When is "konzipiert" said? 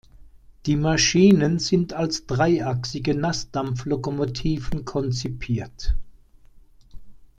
4.83-5.93